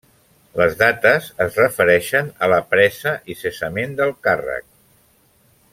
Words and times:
Les 0.59 0.71
dates 0.77 1.27
es 1.45 1.59
refereixen 1.61 2.31
a 2.47 2.49
la 2.53 2.59
presa 2.73 3.13
i 3.35 3.39
cessament 3.43 3.95
del 4.01 4.15
càrrec. 4.29 4.71